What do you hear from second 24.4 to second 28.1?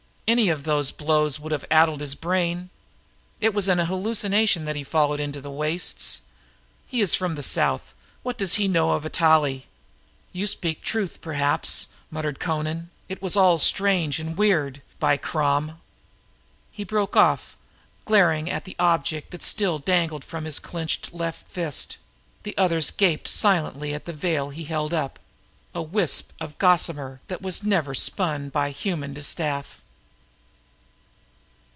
he held up—a wisp of gossamer that was never